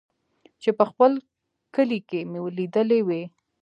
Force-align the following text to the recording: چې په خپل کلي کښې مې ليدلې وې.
چې 0.61 0.69
په 0.77 0.83
خپل 0.89 1.11
کلي 1.75 1.99
کښې 2.09 2.21
مې 2.31 2.39
ليدلې 2.57 2.99
وې. 3.07 3.21